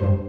[0.00, 0.23] thank you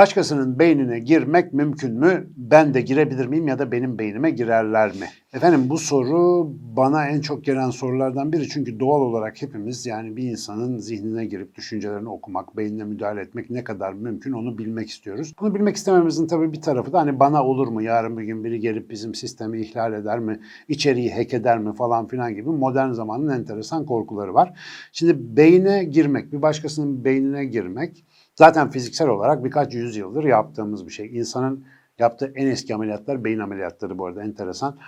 [0.00, 2.30] Başkasının beynine girmek mümkün mü?
[2.36, 5.06] Ben de girebilir miyim ya da benim beynime girerler mi?
[5.32, 10.22] Efendim bu soru bana en çok gelen sorulardan biri çünkü doğal olarak hepimiz yani bir
[10.22, 15.34] insanın zihnine girip düşüncelerini okumak, beynine müdahale etmek ne kadar mümkün onu bilmek istiyoruz.
[15.40, 18.60] Bunu bilmek istememizin tabii bir tarafı da hani bana olur mu yarın bir gün biri
[18.60, 23.28] gelip bizim sistemi ihlal eder mi, içeriği hack eder mi falan filan gibi modern zamanın
[23.28, 24.58] enteresan korkuları var.
[24.92, 31.16] Şimdi beyne girmek, bir başkasının beynine girmek Zaten fiziksel olarak birkaç yüzyıldır yaptığımız bir şey.
[31.18, 31.64] İnsanın
[31.98, 34.78] yaptığı en eski ameliyatlar beyin ameliyatları bu arada enteresan.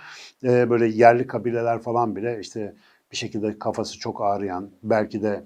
[0.43, 2.75] Ee, böyle yerli kabileler falan bile işte
[3.11, 5.43] bir şekilde kafası çok ağrıyan, belki de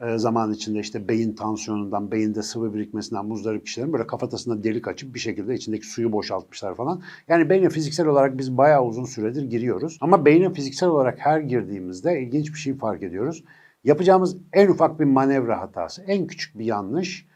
[0.00, 5.14] e, zaman içinde işte beyin tansiyonundan, beyinde sıvı birikmesinden muzdarip kişilerin böyle kafatasına delik açıp
[5.14, 7.02] bir şekilde içindeki suyu boşaltmışlar falan.
[7.28, 9.98] Yani beyne fiziksel olarak biz bayağı uzun süredir giriyoruz.
[10.00, 13.44] Ama beyne fiziksel olarak her girdiğimizde ilginç bir şey fark ediyoruz.
[13.84, 17.26] Yapacağımız en ufak bir manevra hatası, en küçük bir yanlış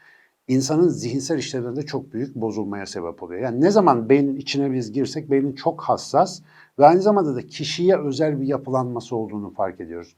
[0.47, 3.41] insanın zihinsel işlevlerinde çok büyük bozulmaya sebep oluyor.
[3.41, 6.41] Yani ne zaman beynin içine biz girsek beynin çok hassas
[6.79, 10.15] ve aynı zamanda da kişiye özel bir yapılanması olduğunu fark ediyoruz.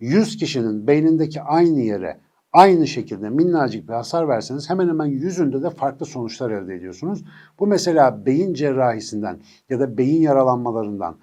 [0.00, 2.20] 100 kişinin beynindeki aynı yere
[2.52, 7.24] aynı şekilde minnacık bir hasar verseniz hemen hemen yüzünde de farklı sonuçlar elde ediyorsunuz.
[7.58, 9.38] Bu mesela beyin cerrahisinden
[9.70, 11.16] ya da beyin yaralanmalarından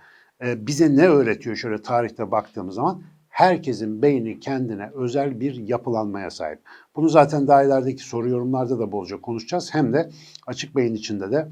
[0.45, 3.01] e, bize ne öğretiyor şöyle tarihte baktığımız zaman?
[3.35, 6.59] Herkesin beyni kendine özel bir yapılanmaya sahip.
[6.95, 9.73] Bunu zaten daha ilerideki soru yorumlarda da bolca konuşacağız.
[9.73, 10.09] Hem de
[10.47, 11.47] açık beyin içinde de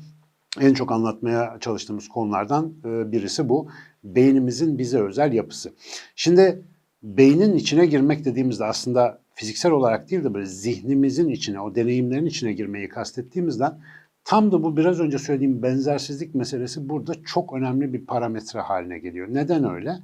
[0.61, 3.67] en çok anlatmaya çalıştığımız konulardan e, birisi bu.
[4.04, 5.73] Beynimizin bize özel yapısı.
[6.16, 6.61] Şimdi
[7.04, 12.54] beynin içine girmek dediğimizde aslında fiziksel olarak değil de böyle zihnimizin içine, o deneyimlerin içine
[12.54, 13.78] girmeyi kastettiğimizden
[14.23, 19.27] tam da bu biraz önce söylediğim benzersizlik meselesi burada çok önemli bir parametre haline geliyor.
[19.32, 20.00] Neden öyle?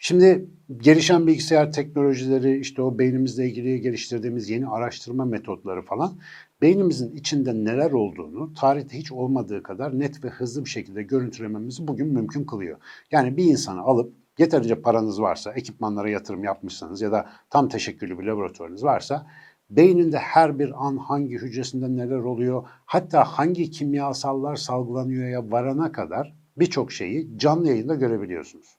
[0.00, 6.18] Şimdi gelişen bilgisayar teknolojileri, işte o beynimizle ilgili geliştirdiğimiz yeni araştırma metotları falan
[6.62, 12.06] beynimizin içinde neler olduğunu tarihte hiç olmadığı kadar net ve hızlı bir şekilde görüntülememizi bugün
[12.06, 12.78] mümkün kılıyor.
[13.10, 18.24] Yani bir insanı alıp yeterince paranız varsa, ekipmanlara yatırım yapmışsanız ya da tam teşekküllü bir
[18.24, 19.26] laboratuvarınız varsa
[19.70, 26.34] beyninde her bir an hangi hücresinde neler oluyor, hatta hangi kimyasallar salgılanıyor ya varana kadar
[26.58, 28.77] birçok şeyi canlı yayında görebiliyorsunuz.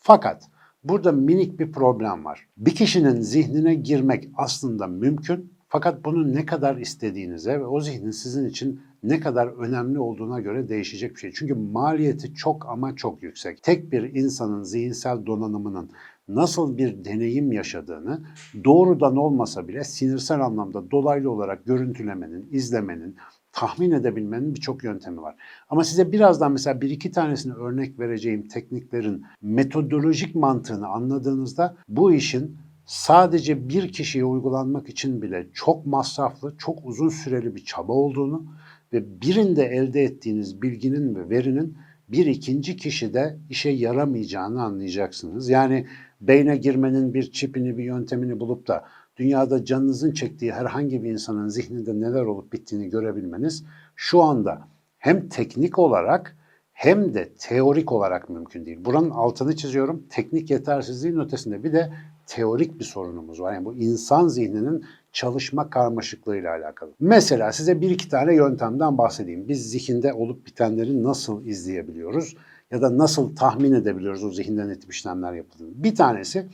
[0.00, 0.48] Fakat
[0.84, 2.48] burada minik bir problem var.
[2.56, 8.48] Bir kişinin zihnine girmek aslında mümkün fakat bunu ne kadar istediğinize ve o zihnin sizin
[8.48, 11.32] için ne kadar önemli olduğuna göre değişecek bir şey.
[11.32, 13.62] Çünkü maliyeti çok ama çok yüksek.
[13.62, 15.90] Tek bir insanın zihinsel donanımının
[16.28, 18.24] nasıl bir deneyim yaşadığını
[18.64, 23.16] doğrudan olmasa bile sinirsel anlamda dolaylı olarak görüntülemenin, izlemenin,
[23.52, 25.36] tahmin edebilmenin birçok yöntemi var.
[25.68, 32.56] Ama size birazdan mesela bir iki tanesini örnek vereceğim tekniklerin metodolojik mantığını anladığınızda bu işin
[32.86, 38.44] sadece bir kişiye uygulanmak için bile çok masraflı, çok uzun süreli bir çaba olduğunu
[38.92, 41.76] ve birinde elde ettiğiniz bilginin ve verinin
[42.08, 45.48] bir ikinci kişide işe yaramayacağını anlayacaksınız.
[45.48, 45.86] Yani
[46.20, 48.84] beyne girmenin bir çipini, bir yöntemini bulup da
[49.20, 53.64] dünyada canınızın çektiği herhangi bir insanın zihninde neler olup bittiğini görebilmeniz
[53.96, 56.36] şu anda hem teknik olarak
[56.72, 58.84] hem de teorik olarak mümkün değil.
[58.84, 60.06] Buranın altını çiziyorum.
[60.10, 61.92] Teknik yetersizliğin ötesinde bir de
[62.26, 63.54] teorik bir sorunumuz var.
[63.54, 66.90] Yani bu insan zihninin çalışma karmaşıklığıyla alakalı.
[67.00, 69.48] Mesela size bir iki tane yöntemden bahsedeyim.
[69.48, 72.36] Biz zihinde olup bitenleri nasıl izleyebiliyoruz
[72.70, 75.70] ya da nasıl tahmin edebiliyoruz o zihinden etip işlemler yapıldığını.
[75.74, 76.46] Bir tanesi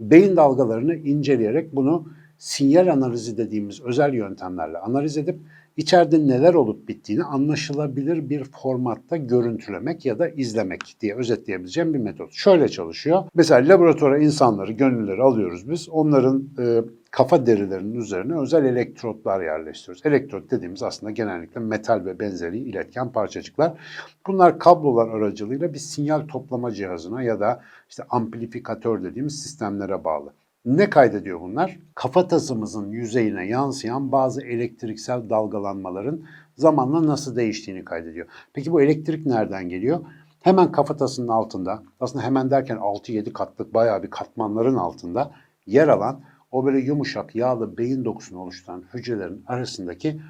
[0.00, 5.38] beyin dalgalarını inceleyerek bunu sinyal analizi dediğimiz özel yöntemlerle analiz edip
[5.80, 12.32] içeride neler olup bittiğini anlaşılabilir bir formatta görüntülemek ya da izlemek diye özetleyebileceğim bir metot.
[12.32, 13.22] Şöyle çalışıyor.
[13.34, 15.88] Mesela laboratuvara insanları, gönüllüleri alıyoruz biz.
[15.88, 20.06] Onların e, kafa derilerinin üzerine özel elektrotlar yerleştiriyoruz.
[20.06, 23.72] Elektrot dediğimiz aslında genellikle metal ve benzeri iletken parçacıklar.
[24.26, 30.32] Bunlar kablolar aracılığıyla bir sinyal toplama cihazına ya da işte amplifikatör dediğimiz sistemlere bağlı.
[30.64, 31.78] Ne kaydediyor bunlar?
[31.94, 36.24] Kafatasımızın yüzeyine yansıyan bazı elektriksel dalgalanmaların
[36.56, 38.26] zamanla nasıl değiştiğini kaydediyor.
[38.52, 40.00] Peki bu elektrik nereden geliyor?
[40.42, 45.30] Hemen kafatasının altında, aslında hemen derken 6-7 katlık bayağı bir katmanların altında
[45.66, 46.20] yer alan
[46.50, 50.20] o böyle yumuşak yağlı beyin dokusunu oluşturan hücrelerin arasındaki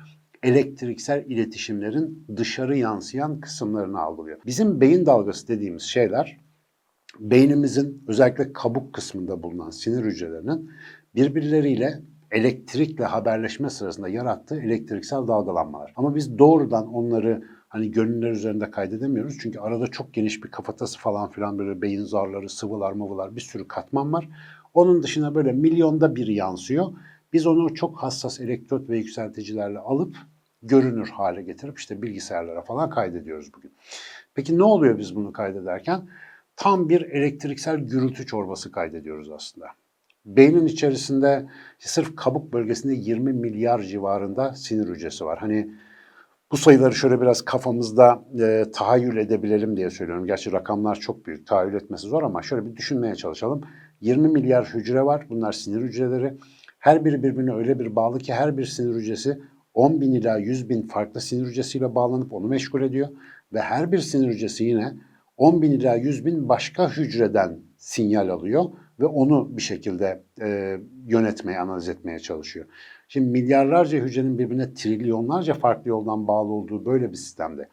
[0.42, 4.38] elektriksel iletişimlerin dışarı yansıyan kısımlarını algılıyor.
[4.46, 6.40] Bizim beyin dalgası dediğimiz şeyler
[7.18, 10.70] beynimizin özellikle kabuk kısmında bulunan sinir hücrelerinin
[11.14, 15.92] birbirleriyle elektrikle haberleşme sırasında yarattığı elektriksel dalgalanmalar.
[15.96, 19.38] Ama biz doğrudan onları hani gönüller üzerinde kaydedemiyoruz.
[19.40, 23.68] Çünkü arada çok geniş bir kafatası falan filan böyle beyin zarları, sıvılar, mıvılar bir sürü
[23.68, 24.28] katman var.
[24.74, 26.92] Onun dışına böyle milyonda bir yansıyor.
[27.32, 30.16] Biz onu çok hassas elektrot ve yükselticilerle alıp
[30.62, 33.72] görünür hale getirip işte bilgisayarlara falan kaydediyoruz bugün.
[34.34, 36.08] Peki ne oluyor biz bunu kaydederken?
[36.60, 39.66] Tam bir elektriksel gürültü çorbası kaydediyoruz aslında.
[40.26, 41.46] Beynin içerisinde
[41.78, 45.38] sırf kabuk bölgesinde 20 milyar civarında sinir hücresi var.
[45.38, 45.70] Hani
[46.52, 50.26] bu sayıları şöyle biraz kafamızda e, tahayyül edebilelim diye söylüyorum.
[50.26, 53.60] Gerçi rakamlar çok büyük, tahayyül etmesi zor ama şöyle bir düşünmeye çalışalım.
[54.00, 56.34] 20 milyar hücre var, bunlar sinir hücreleri.
[56.78, 59.40] Her biri birbirine öyle bir bağlı ki her bir sinir hücresi
[59.74, 63.08] 10 bin ila 100 bin farklı sinir hücresiyle bağlanıp onu meşgul ediyor.
[63.52, 64.94] Ve her bir sinir hücresi yine
[65.40, 68.64] 10 bin ila 100 bin başka hücreden sinyal alıyor
[69.00, 70.76] ve onu bir şekilde e,
[71.06, 72.66] yönetmeye, analiz etmeye çalışıyor.
[73.08, 77.68] Şimdi milyarlarca hücrenin birbirine trilyonlarca farklı yoldan bağlı olduğu böyle bir sistemde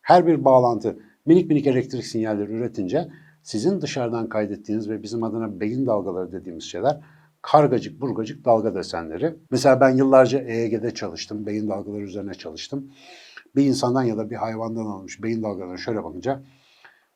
[0.00, 3.08] her bir bağlantı minik minik elektrik sinyalleri üretince
[3.42, 7.00] sizin dışarıdan kaydettiğiniz ve bizim adına beyin dalgaları dediğimiz şeyler
[7.42, 9.34] kargacık burgacık dalga desenleri.
[9.50, 12.92] Mesela ben yıllarca EEG'de çalıştım, beyin dalgaları üzerine çalıştım.
[13.56, 16.42] Bir insandan ya da bir hayvandan alınmış beyin dalgalarına şöyle bakınca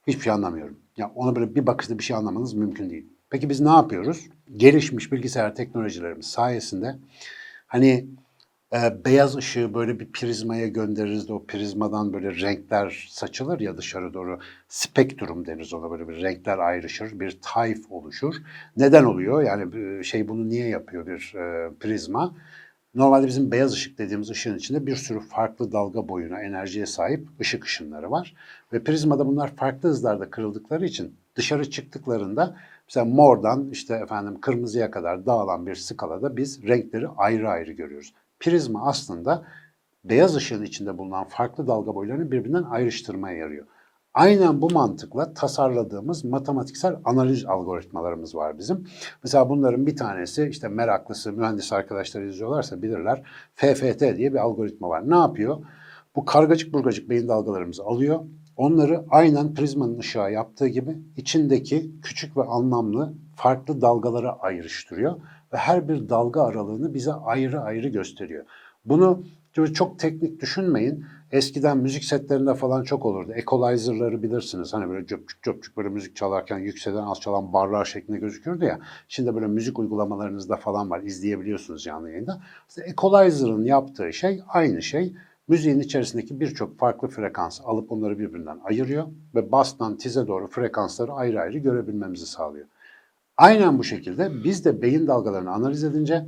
[0.06, 0.79] hiçbir şey anlamıyorum.
[0.97, 3.06] Ya ona böyle bir bakışta bir şey anlamanız mümkün değil.
[3.31, 4.29] Peki biz ne yapıyoruz?
[4.56, 6.97] Gelişmiş bilgisayar teknolojilerimiz sayesinde
[7.67, 8.06] hani
[8.75, 14.15] e, beyaz ışığı böyle bir prizmaya göndeririz de o prizmadan böyle renkler saçılır ya dışarı
[14.15, 14.39] doğru.
[14.69, 18.35] Spektrum deriz ona böyle bir renkler ayrışır, bir tayf oluşur.
[18.77, 19.43] Neden oluyor?
[19.43, 22.35] Yani e, şey bunu niye yapıyor bir e, prizma?
[22.94, 27.64] Normalde bizim beyaz ışık dediğimiz ışığın içinde bir sürü farklı dalga boyuna, enerjiye sahip ışık
[27.64, 28.35] ışınları var.
[28.73, 32.56] Ve prizmada bunlar farklı hızlarda kırıldıkları için dışarı çıktıklarında
[32.88, 38.14] mesela mordan işte efendim kırmızıya kadar dağılan bir skalada biz renkleri ayrı ayrı görüyoruz.
[38.41, 39.44] Prizma aslında
[40.05, 43.67] beyaz ışığın içinde bulunan farklı dalga boylarını birbirinden ayrıştırmaya yarıyor.
[44.14, 48.87] Aynen bu mantıkla tasarladığımız matematiksel analiz algoritmalarımız var bizim.
[49.22, 53.22] Mesela bunların bir tanesi işte meraklısı mühendis arkadaşlar izliyorlarsa bilirler.
[53.55, 55.11] FFT diye bir algoritma var.
[55.11, 55.58] Ne yapıyor?
[56.16, 58.20] Bu kargacık burgacık beyin dalgalarımızı alıyor.
[58.56, 65.16] Onları aynen prizmanın ışığa yaptığı gibi içindeki küçük ve anlamlı farklı dalgalara ayrıştırıyor
[65.52, 68.44] ve her bir dalga aralığını bize ayrı ayrı gösteriyor.
[68.84, 69.25] Bunu
[69.75, 71.05] çok teknik düşünmeyin.
[71.35, 73.33] Eskiden müzik setlerinde falan çok olurdu.
[73.33, 74.75] Equalizer'ları bilirsiniz.
[74.75, 78.79] Hani böyle cöpçük cöpçük böyle müzik çalarken yükselen alçalan barlar şeklinde gözükürdü ya.
[79.09, 81.03] Şimdi böyle müzik uygulamalarınızda falan var.
[81.03, 82.41] izleyebiliyorsunuz canlı yayında.
[82.69, 85.15] İşte Equalizer'ın yaptığı şey aynı şey.
[85.49, 91.41] Müziğin içerisindeki birçok farklı frekans alıp onları birbirinden ayırıyor ve bastan tize doğru frekansları ayrı
[91.41, 92.67] ayrı görebilmemizi sağlıyor.
[93.37, 96.27] Aynen bu şekilde biz de beyin dalgalarını analiz edince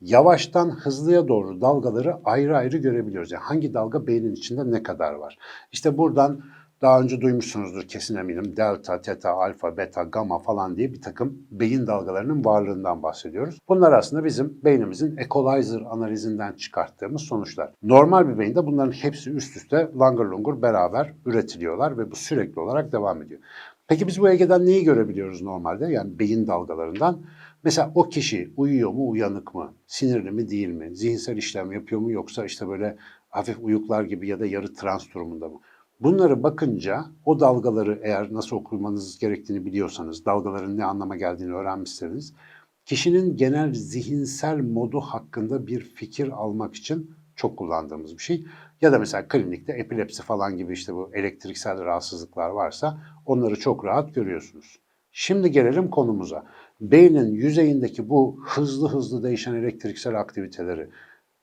[0.00, 3.32] yavaştan hızlıya doğru dalgaları ayrı ayrı görebiliyoruz.
[3.32, 5.38] Yani hangi dalga beynin içinde ne kadar var.
[5.72, 6.40] İşte buradan
[6.82, 8.56] daha önce duymuşsunuzdur kesin eminim.
[8.56, 13.58] Delta, teta, alfa, beta, gamma falan diye bir takım beyin dalgalarının varlığından bahsediyoruz.
[13.68, 17.72] Bunlar aslında bizim beynimizin equalizer analizinden çıkarttığımız sonuçlar.
[17.82, 22.92] Normal bir beyinde bunların hepsi üst üste langır lungur beraber üretiliyorlar ve bu sürekli olarak
[22.92, 23.40] devam ediyor.
[23.90, 25.86] Peki biz bu Ege'den neyi görebiliyoruz normalde?
[25.86, 27.22] Yani beyin dalgalarından.
[27.64, 29.74] Mesela o kişi uyuyor mu, uyanık mı?
[29.86, 30.96] Sinirli mi, değil mi?
[30.96, 32.96] Zihinsel işlem yapıyor mu yoksa işte böyle
[33.28, 35.60] hafif uyuklar gibi ya da yarı trans durumunda mı?
[36.00, 42.34] Bunları bakınca o dalgaları eğer nasıl okumanız gerektiğini biliyorsanız, dalgaların ne anlama geldiğini öğrenmişseniz,
[42.84, 48.44] kişinin genel zihinsel modu hakkında bir fikir almak için çok kullandığımız bir şey.
[48.80, 54.14] Ya da mesela klinikte epilepsi falan gibi işte bu elektriksel rahatsızlıklar varsa onları çok rahat
[54.14, 54.80] görüyorsunuz.
[55.12, 56.44] Şimdi gelelim konumuza.
[56.80, 60.90] Beynin yüzeyindeki bu hızlı hızlı değişen elektriksel aktiviteleri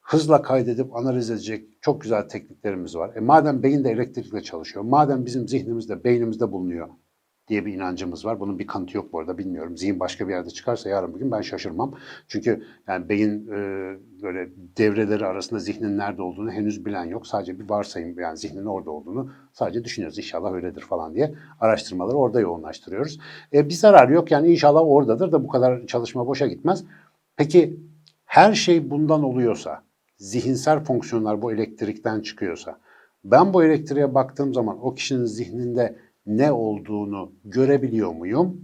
[0.02, 3.16] hızla kaydedip analiz edecek çok güzel tekniklerimiz var.
[3.16, 6.88] E madem beyin de elektrikle çalışıyor, madem bizim zihnimizde, beynimizde bulunuyor
[7.48, 8.40] diye bir inancımız var.
[8.40, 9.78] Bunun bir kanıtı yok bu arada bilmiyorum.
[9.78, 11.96] Zihin başka bir yerde çıkarsa yarın bugün ben şaşırmam.
[12.28, 13.58] Çünkü yani beyin e,
[14.24, 17.28] böyle devreleri arasında zihnin nerede olduğunu henüz bilen yok.
[17.28, 20.18] Sadece bir varsayım yani zihnin orada olduğunu sadece düşünüyoruz.
[20.18, 23.20] İnşallah öyledir falan diye araştırmaları orada yoğunlaştırıyoruz.
[23.54, 26.84] E, bir zarar yok yani inşallah oradadır da bu kadar çalışma boşa gitmez.
[27.38, 27.80] Peki
[28.26, 29.84] her şey bundan oluyorsa,
[30.18, 32.80] zihinsel fonksiyonlar bu elektrikten çıkıyorsa,
[33.24, 35.96] ben bu elektriğe baktığım zaman o kişinin zihninde
[36.28, 38.62] ne olduğunu görebiliyor muyum?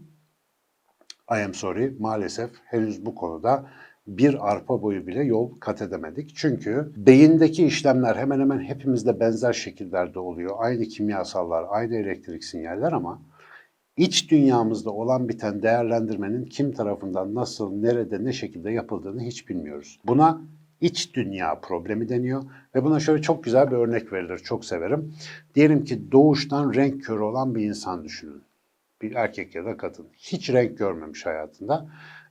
[1.32, 3.66] I am sorry, maalesef henüz bu konuda
[4.08, 6.32] bir arpa boyu bile yol kat edemedik.
[6.36, 10.56] Çünkü beyindeki işlemler hemen hemen hepimizde benzer şekillerde oluyor.
[10.58, 13.22] Aynı kimyasallar, aynı elektrik sinyaller ama
[13.98, 20.00] iç dünyamızda olan biten değerlendirmenin kim tarafından nasıl, nerede, ne şekilde yapıldığını hiç bilmiyoruz.
[20.06, 20.42] Buna
[20.84, 22.44] iç dünya problemi deniyor
[22.76, 24.38] ve buna şöyle çok güzel bir örnek verilir.
[24.38, 25.16] Çok severim.
[25.56, 28.44] Diyelim ki doğuştan renk körü olan bir insan düşünün.
[29.02, 30.08] Bir erkek ya da kadın.
[30.18, 31.88] Hiç renk görmemiş hayatında.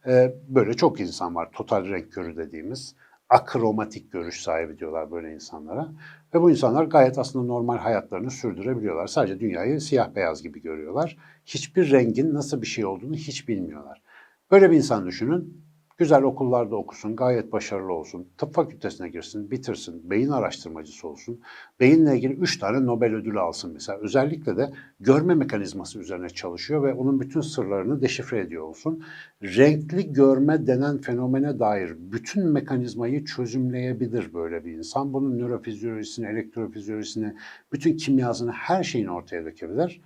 [0.07, 1.49] Ee, böyle çok insan var.
[1.53, 2.95] Total renk körü dediğimiz.
[3.29, 5.89] Akromatik görüş sahibi diyorlar böyle insanlara.
[6.35, 9.07] Ve bu insanlar gayet aslında normal hayatlarını sürdürebiliyorlar.
[9.07, 11.17] Sadece dünyayı siyah beyaz gibi görüyorlar.
[11.47, 14.03] Hiçbir rengin nasıl bir şey olduğunu hiç bilmiyorlar.
[14.51, 15.62] Böyle bir insan düşünün.
[15.99, 21.41] Güzel okullarda okusun, gayet başarılı olsun, tıp fakültesine girsin, bitirsin, beyin araştırmacısı olsun,
[21.81, 23.99] beyinle ilgili 3 tane Nobel ödülü alsın mesela.
[23.99, 24.71] Özellikle de
[25.01, 29.05] görme mekanizması üzerine çalışıyor ve onun bütün sırlarını deşifre ediyor olsun.
[29.43, 35.13] Renkli görme denen fenomene dair bütün mekanizmayı çözümleyebilir böyle bir insan.
[35.13, 37.35] Bunun nörofizyolojisini, elektrofizyolojisini,
[37.73, 40.01] bütün kimyasını, her şeyini ortaya dökebilir.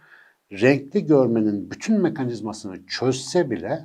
[0.53, 3.85] Renkli görmenin bütün mekanizmasını çözse bile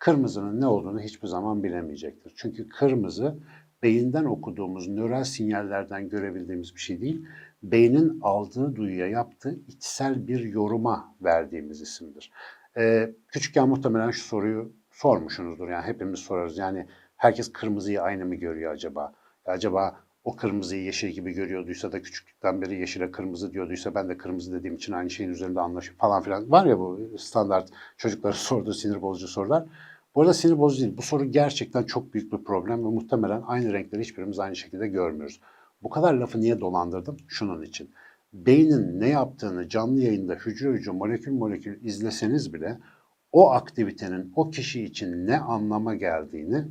[0.00, 2.32] kırmızının ne olduğunu hiçbir zaman bilemeyecektir.
[2.36, 3.38] Çünkü kırmızı
[3.82, 7.26] beyinden okuduğumuz nöral sinyallerden görebildiğimiz bir şey değil.
[7.62, 12.32] Beynin aldığı duyuya yaptığı içsel bir yoruma verdiğimiz isimdir.
[12.76, 15.68] Ee, küçükken muhtemelen şu soruyu sormuşsunuzdur.
[15.68, 16.58] Yani hepimiz sorarız.
[16.58, 19.12] Yani herkes kırmızıyı aynı mı görüyor acaba?
[19.44, 24.52] Acaba o kırmızıyı yeşil gibi görüyorduysa da küçüklükten beri yeşile kırmızı diyorduysa ben de kırmızı
[24.52, 29.02] dediğim için aynı şeyin üzerinde anlaşıp falan filan var ya bu standart çocuklara sorduğu sinir
[29.02, 29.64] bozucu sorular.
[30.14, 30.96] Bu arada sinir bozucu değil.
[30.96, 35.40] Bu soru gerçekten çok büyük bir problem ve muhtemelen aynı renkleri hiçbirimiz aynı şekilde görmüyoruz.
[35.82, 37.16] Bu kadar lafı niye dolandırdım?
[37.28, 37.90] Şunun için.
[38.32, 42.78] Beynin ne yaptığını canlı yayında hücre hücre molekül molekül izleseniz bile
[43.32, 46.64] o aktivitenin o kişi için ne anlama geldiğini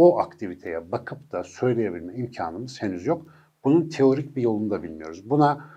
[0.00, 3.26] o aktiviteye bakıp da söyleyebilme imkanımız henüz yok.
[3.64, 5.30] Bunun teorik bir yolunu da bilmiyoruz.
[5.30, 5.70] Buna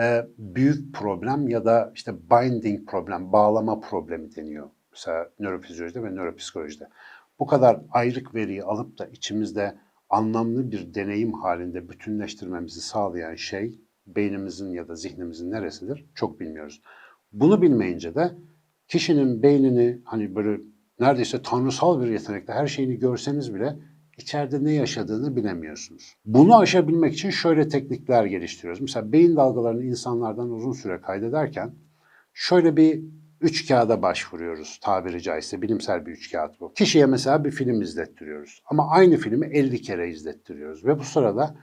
[0.00, 4.70] e, büyük problem ya da işte binding problem, bağlama problemi deniyor.
[4.92, 6.88] Mesela nörofizyolojide ve nöropsikolojide.
[7.38, 9.74] Bu kadar ayrık veriyi alıp da içimizde
[10.10, 16.82] anlamlı bir deneyim halinde bütünleştirmemizi sağlayan şey beynimizin ya da zihnimizin neresidir çok bilmiyoruz.
[17.32, 18.32] Bunu bilmeyince de
[18.86, 20.60] kişinin beynini hani böyle
[21.00, 23.76] neredeyse tanrısal bir yetenekle her şeyini görseniz bile
[24.18, 26.14] içeride ne yaşadığını bilemiyorsunuz.
[26.24, 28.80] Bunu aşabilmek için şöyle teknikler geliştiriyoruz.
[28.80, 31.74] Mesela beyin dalgalarını insanlardan uzun süre kaydederken
[32.32, 33.00] şöyle bir
[33.40, 36.74] üç kağıda başvuruyoruz tabiri caizse bilimsel bir üç kağıt bu.
[36.74, 41.56] Kişiye mesela bir film izlettiriyoruz ama aynı filmi 50 kere izlettiriyoruz ve bu sırada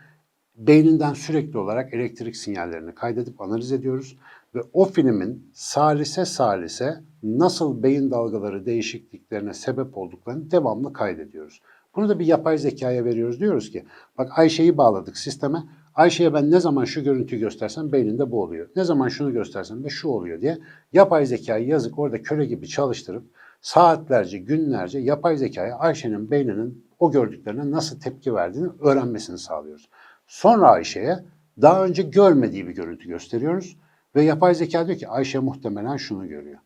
[0.56, 4.18] beyninden sürekli olarak elektrik sinyallerini kaydedip analiz ediyoruz
[4.56, 11.62] ve o filmin salise salise nasıl beyin dalgaları değişikliklerine sebep olduklarını devamlı kaydediyoruz.
[11.96, 13.40] Bunu da bir yapay zekaya veriyoruz.
[13.40, 13.86] Diyoruz ki
[14.18, 15.64] bak Ayşe'yi bağladık sisteme.
[15.96, 18.70] Ayşe'ye ben ne zaman şu görüntüyü göstersem beyninde bu oluyor.
[18.76, 20.58] Ne zaman şunu göstersem de şu oluyor diye
[20.94, 23.24] yapay zekayı yazık orada köle gibi çalıştırıp
[23.62, 29.90] saatlerce, günlerce yapay zekaya Ayşe'nin beyninin o gördüklerine nasıl tepki verdiğini öğrenmesini sağlıyoruz.
[30.28, 31.20] Sonra Ayşe'ye
[31.62, 33.78] daha önce görmediği bir görüntü gösteriyoruz
[34.16, 36.60] ve yapay zeka diyor ki Ayşe muhtemelen şunu görüyor.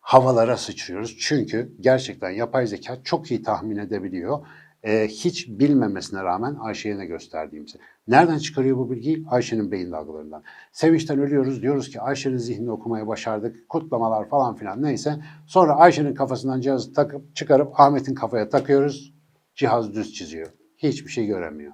[0.00, 4.46] Havalara sıçrıyoruz çünkü gerçekten yapay zeka çok iyi tahmin edebiliyor
[4.84, 7.78] e, hiç bilmemesine rağmen Ayşe'ye ne gösterdiğimizi.
[8.08, 9.24] Nereden çıkarıyor bu bilgiyi?
[9.30, 10.42] Ayşe'nin beyin dalgalarından.
[10.72, 13.68] Sevinçten ölüyoruz diyoruz ki Ayşe'nin zihnini okumayı başardık.
[13.68, 15.16] Kutlamalar falan filan neyse.
[15.46, 19.14] Sonra Ayşe'nin kafasından cihazı takıp çıkarıp Ahmet'in kafaya takıyoruz.
[19.54, 20.52] Cihaz düz çiziyor.
[20.78, 21.72] Hiçbir şey göremiyor.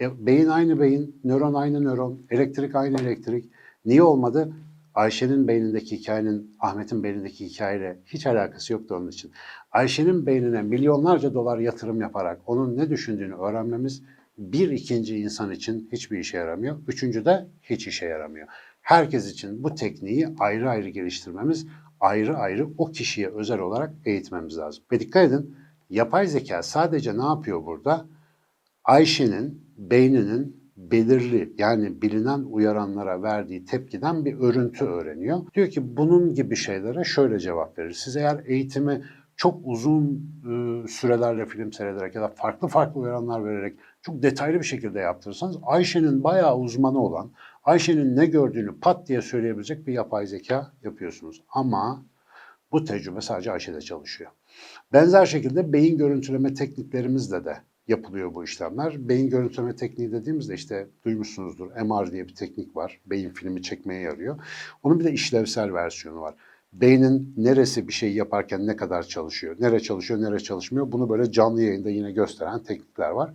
[0.00, 3.50] E, beyin aynı beyin, nöron aynı nöron, elektrik aynı elektrik.
[3.88, 4.52] Niye olmadı?
[4.94, 9.32] Ayşe'nin beynindeki hikayenin Ahmet'in beynindeki hikayeyle hiç alakası yoktu onun için.
[9.72, 14.02] Ayşe'nin beynine milyonlarca dolar yatırım yaparak onun ne düşündüğünü öğrenmemiz
[14.38, 16.78] bir ikinci insan için hiçbir işe yaramıyor.
[16.88, 18.48] Üçüncü de hiç işe yaramıyor.
[18.80, 21.66] Herkes için bu tekniği ayrı ayrı geliştirmemiz,
[22.00, 24.84] ayrı ayrı o kişiye özel olarak eğitmemiz lazım.
[24.92, 25.56] Ve dikkat edin,
[25.90, 28.06] yapay zeka sadece ne yapıyor burada?
[28.84, 35.38] Ayşe'nin beyninin belirli yani bilinen uyaranlara verdiği tepkiden bir örüntü öğreniyor.
[35.54, 37.92] Diyor ki bunun gibi şeylere şöyle cevap verir.
[37.92, 39.02] Siz eğer eğitimi
[39.36, 40.04] çok uzun
[40.44, 45.56] e, sürelerle film seyrederek ya da farklı farklı uyaranlar vererek çok detaylı bir şekilde yaptırırsanız
[45.62, 47.30] Ayşe'nin bayağı uzmanı olan,
[47.64, 51.42] Ayşe'nin ne gördüğünü pat diye söyleyebilecek bir yapay zeka yapıyorsunuz.
[51.48, 52.04] Ama
[52.72, 54.30] bu tecrübe sadece Ayşe'de çalışıyor.
[54.92, 57.56] Benzer şekilde beyin görüntüleme tekniklerimizle de
[57.88, 59.08] yapılıyor bu işlemler.
[59.08, 63.00] Beyin görüntüleme tekniği dediğimizde işte duymuşsunuzdur MR diye bir teknik var.
[63.06, 64.38] Beyin filmi çekmeye yarıyor.
[64.82, 66.34] Onun bir de işlevsel versiyonu var.
[66.72, 71.62] Beynin neresi bir şey yaparken ne kadar çalışıyor, nere çalışıyor, nere çalışmıyor bunu böyle canlı
[71.62, 73.34] yayında yine gösteren teknikler var.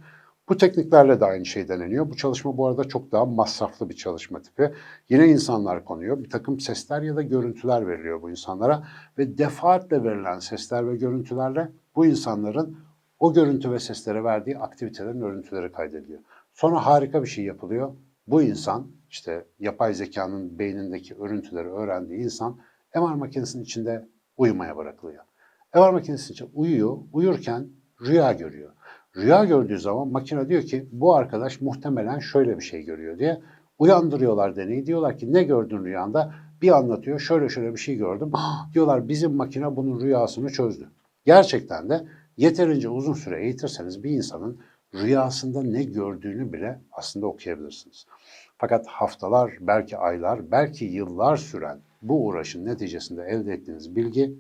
[0.49, 2.09] Bu tekniklerle de aynı şey deneniyor.
[2.09, 4.71] Bu çalışma bu arada çok daha masraflı bir çalışma tipi.
[5.09, 6.23] Yine insanlar konuyor.
[6.23, 11.69] Bir takım sesler ya da görüntüler veriliyor bu insanlara ve defaatle verilen sesler ve görüntülerle
[11.95, 12.77] bu insanların
[13.23, 16.19] o görüntü ve seslere verdiği aktivitelerin örüntüleri kaydediliyor.
[16.53, 17.93] Sonra harika bir şey yapılıyor.
[18.27, 22.57] Bu insan işte yapay zekanın beynindeki örüntüleri öğrendiği insan
[22.95, 25.23] MR makinesinin içinde uyumaya bırakılıyor.
[25.75, 27.67] MR makinesinin içinde uyuyor, uyurken
[28.01, 28.71] rüya görüyor.
[29.15, 33.41] Rüya gördüğü zaman makine diyor ki bu arkadaş muhtemelen şöyle bir şey görüyor diye
[33.79, 34.85] uyandırıyorlar deneyi.
[34.85, 36.33] Diyorlar ki ne gördün rüyanda?
[36.61, 38.31] Bir anlatıyor şöyle şöyle bir şey gördüm.
[38.73, 40.89] diyorlar bizim makine bunun rüyasını çözdü.
[41.25, 42.03] Gerçekten de
[42.37, 44.61] yeterince uzun süre eğitirseniz bir insanın
[44.95, 48.05] rüyasında ne gördüğünü bile aslında okuyabilirsiniz.
[48.57, 54.35] Fakat haftalar, belki aylar, belki yıllar süren bu uğraşın neticesinde elde ettiğiniz bilgi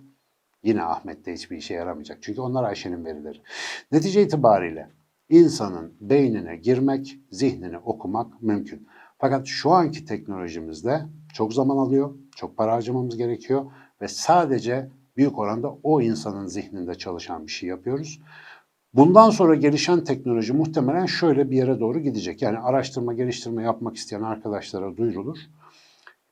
[0.63, 2.17] yine Ahmet'te hiçbir işe yaramayacak.
[2.21, 3.41] Çünkü onlar Ayşe'nin verileri.
[3.91, 4.89] Netice itibariyle
[5.29, 8.87] insanın beynine girmek, zihnini okumak mümkün.
[9.17, 11.01] Fakat şu anki teknolojimizde
[11.33, 13.65] çok zaman alıyor, çok para harcamamız gerekiyor
[14.01, 18.19] ve sadece büyük oranda o insanın zihninde çalışan bir şey yapıyoruz.
[18.93, 22.41] Bundan sonra gelişen teknoloji muhtemelen şöyle bir yere doğru gidecek.
[22.41, 25.37] Yani araştırma, geliştirme yapmak isteyen arkadaşlara duyurulur.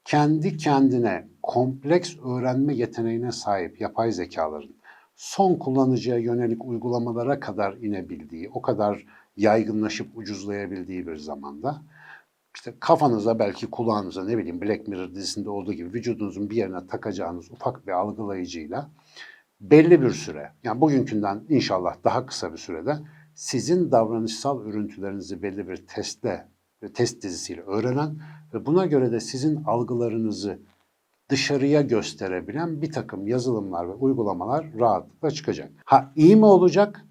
[0.05, 4.75] Kendi kendine kompleks öğrenme yeteneğine sahip yapay zekaların
[5.15, 9.05] son kullanıcıya yönelik uygulamalara kadar inebildiği, o kadar
[9.37, 11.81] yaygınlaşıp ucuzlayabildiği bir zamanda
[12.55, 17.51] işte kafanıza belki kulağınıza ne bileyim Black Mirror dizisinde olduğu gibi vücudunuzun bir yerine takacağınız
[17.51, 18.89] ufak bir algılayıcıyla
[19.61, 22.97] belli bir süre, yani bugünkünden inşallah daha kısa bir sürede
[23.35, 26.47] sizin davranışsal örüntülerinizi belli bir testle,
[26.93, 28.15] test dizisiyle öğrenen
[28.53, 30.59] ve buna göre de sizin algılarınızı
[31.29, 35.71] dışarıya gösterebilen bir takım yazılımlar ve uygulamalar rahatlıkla çıkacak.
[35.85, 37.05] Ha iyi mi olacak?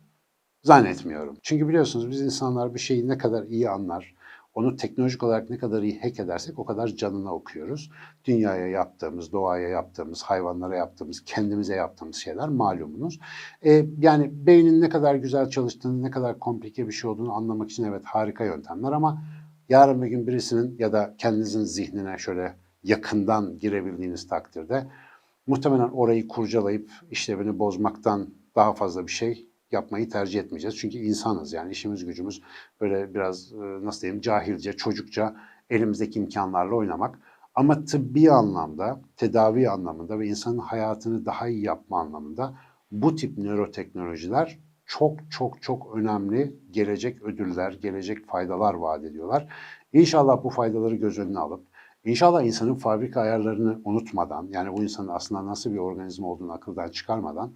[0.62, 1.36] Zannetmiyorum.
[1.42, 4.14] Çünkü biliyorsunuz biz insanlar bir şeyi ne kadar iyi anlar,
[4.54, 7.90] onu teknolojik olarak ne kadar iyi hack edersek o kadar canına okuyoruz.
[8.24, 13.18] Dünyaya yaptığımız, doğaya yaptığımız, hayvanlara yaptığımız, kendimize yaptığımız şeyler malumunuz.
[13.64, 17.84] Ee, yani beynin ne kadar güzel çalıştığını, ne kadar komplike bir şey olduğunu anlamak için
[17.84, 19.22] evet harika yöntemler ama
[19.68, 24.86] yarın bir gün birisinin ya da kendinizin zihnine şöyle yakından girebildiğiniz takdirde
[25.46, 30.76] muhtemelen orayı kurcalayıp işlevini bozmaktan daha fazla bir şey yapmayı tercih etmeyeceğiz.
[30.76, 32.42] Çünkü insanız yani işimiz gücümüz
[32.80, 35.36] böyle biraz e, nasıl diyeyim cahilce, çocukça
[35.70, 37.18] elimizdeki imkanlarla oynamak.
[37.54, 42.54] Ama tıbbi anlamda, tedavi anlamında ve insanın hayatını daha iyi yapma anlamında
[42.90, 49.48] bu tip nöroteknolojiler çok çok çok önemli gelecek ödüller, gelecek faydalar vaat ediyorlar.
[49.92, 51.66] İnşallah bu faydaları göz önüne alıp,
[52.04, 57.52] inşallah insanın fabrika ayarlarını unutmadan, yani bu insanın aslında nasıl bir organizma olduğunu akıldan çıkarmadan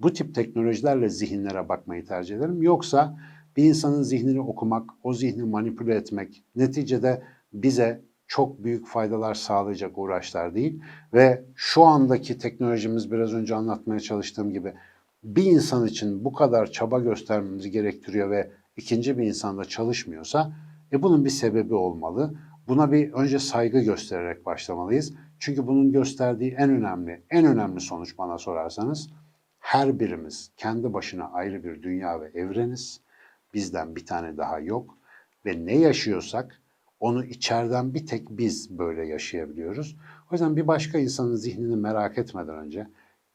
[0.00, 2.62] bu tip teknolojilerle zihinlere bakmayı tercih ederim.
[2.62, 3.18] Yoksa
[3.56, 10.54] bir insanın zihnini okumak, o zihni manipüle etmek neticede bize çok büyük faydalar sağlayacak uğraşlar
[10.54, 10.82] değil.
[11.14, 14.74] Ve şu andaki teknolojimiz biraz önce anlatmaya çalıştığım gibi
[15.24, 20.52] bir insan için bu kadar çaba göstermemizi gerektiriyor ve ikinci bir insanda çalışmıyorsa
[20.92, 22.34] e bunun bir sebebi olmalı.
[22.68, 25.14] Buna bir önce saygı göstererek başlamalıyız.
[25.38, 29.10] Çünkü bunun gösterdiği en önemli, en önemli sonuç bana sorarsanız
[29.68, 33.00] her birimiz kendi başına ayrı bir dünya ve evreniz.
[33.54, 34.98] Bizden bir tane daha yok
[35.46, 36.62] ve ne yaşıyorsak
[37.00, 39.96] onu içeriden bir tek biz böyle yaşayabiliyoruz.
[40.30, 42.86] O yüzden bir başka insanın zihnini merak etmeden önce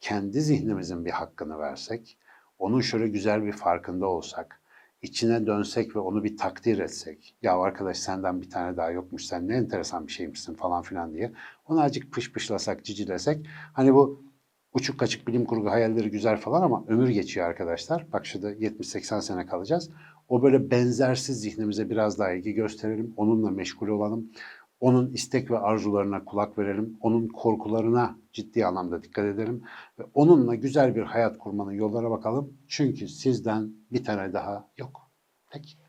[0.01, 2.17] kendi zihnimizin bir hakkını versek,
[2.59, 4.61] onun şöyle güzel bir farkında olsak,
[5.01, 7.35] içine dönsek ve onu bir takdir etsek.
[7.41, 11.31] Ya arkadaş senden bir tane daha yokmuş, sen ne enteresan bir şeymişsin falan filan diye.
[11.67, 13.45] Onu azıcık pışpışlasak, cicilesek.
[13.73, 14.32] Hani bu
[14.73, 18.05] uçuk kaçık bilim kurgu hayalleri güzel falan ama ömür geçiyor arkadaşlar.
[18.13, 19.89] Bak şurada 70-80 sene kalacağız.
[20.29, 23.13] O böyle benzersiz zihnimize biraz daha ilgi gösterelim.
[23.17, 24.31] Onunla meşgul olalım.
[24.79, 26.97] Onun istek ve arzularına kulak verelim.
[27.01, 29.63] Onun korkularına ciddi anlamda dikkat edelim.
[29.99, 32.53] Ve onunla güzel bir hayat kurmanın yollara bakalım.
[32.67, 35.11] Çünkü sizden bir tane daha yok.
[35.51, 35.82] Peki.